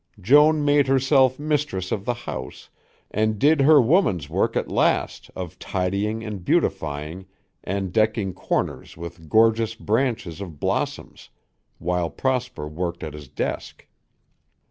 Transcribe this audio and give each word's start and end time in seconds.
Joan 0.19 0.65
made 0.65 0.87
herself 0.87 1.37
mistress 1.37 1.91
of 1.91 2.05
the 2.05 2.15
house 2.25 2.69
and 3.11 3.37
did 3.37 3.61
her 3.61 3.79
woman's 3.79 4.31
work 4.31 4.55
at 4.57 4.67
last 4.67 5.29
of 5.35 5.59
tidying 5.59 6.23
and 6.23 6.43
beautifying 6.43 7.27
and 7.63 7.93
decking 7.93 8.33
corners 8.33 8.97
with 8.97 9.29
gorgeous 9.29 9.75
branches 9.75 10.41
of 10.41 10.59
blossoms 10.59 11.29
while 11.77 12.09
Prosper 12.09 12.67
worked 12.67 13.03
at 13.03 13.13
his 13.13 13.27
desk. 13.27 13.85